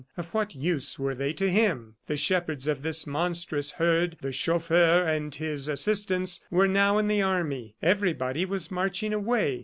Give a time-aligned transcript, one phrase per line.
[0.17, 1.93] Of what use were they to him?
[2.07, 7.21] The shepherds of this monstrous herd, the chauffeur and his assistants, were now in the
[7.21, 7.75] army.
[7.83, 9.59] Everybody was marching away.